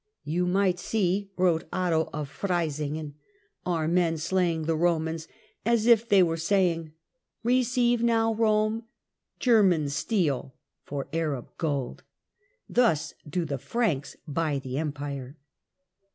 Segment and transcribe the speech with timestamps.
[0.23, 3.13] "Yon might see," wrote Otto of Freisingen,
[3.67, 5.27] "our men slaying the Romans,
[5.63, 6.93] as if they were saying:
[7.43, 8.85] 'Receive now, Rome,
[9.37, 12.01] German steel for Arab gold....
[12.67, 15.37] Thus do the Franks buy the Empire.'"